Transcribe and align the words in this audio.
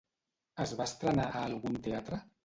Es 0.63 0.71
va 0.79 0.87
estrenar 0.91 1.25
a 1.25 1.43
algun 1.49 1.77
teatre? 1.89 2.19